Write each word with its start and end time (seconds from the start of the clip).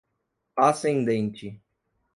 ascendente 0.67 1.61